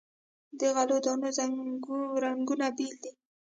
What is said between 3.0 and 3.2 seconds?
دي.